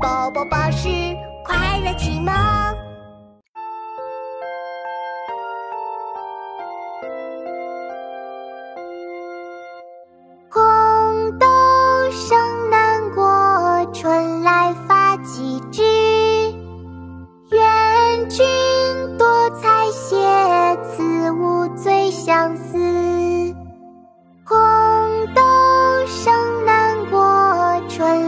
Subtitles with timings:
[0.00, 0.88] 宝宝巴士
[1.44, 2.32] 快乐启蒙。
[10.50, 11.46] 红豆
[12.10, 15.82] 生南国，春来发几枝。
[17.50, 18.46] 愿君
[19.18, 22.78] 多采撷，此物最相思。
[24.44, 24.56] 红
[25.34, 25.42] 豆
[26.06, 28.27] 生南国，春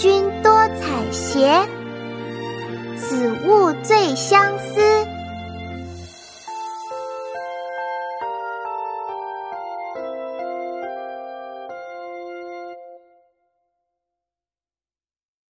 [0.00, 1.66] 君多采撷，
[2.96, 4.49] 此物最香